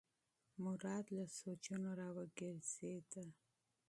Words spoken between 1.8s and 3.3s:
راوګرځېد.